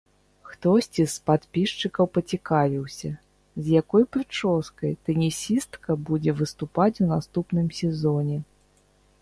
[0.51, 3.11] Хтосьці з падпісчыкаў пацікавіўся,
[3.67, 8.37] з якой прычоскай тэнісістка будзе выступаць у наступным сезоне.